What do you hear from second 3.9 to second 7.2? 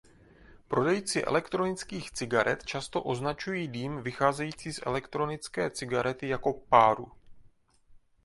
vycházející z elektronické cigarety jako páru.